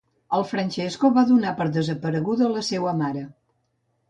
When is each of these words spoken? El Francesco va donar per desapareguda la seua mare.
El 0.35 0.43
Francesco 0.51 1.11
va 1.17 1.23
donar 1.33 1.51
per 1.59 1.67
desapareguda 1.77 2.49
la 2.55 2.65
seua 2.71 2.97
mare. 3.05 3.23